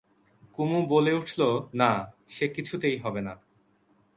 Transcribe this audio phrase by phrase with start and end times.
[0.53, 1.41] কুমু বলে উঠল,
[1.73, 1.91] না,
[2.29, 3.33] সে কিছুতেই হবে না।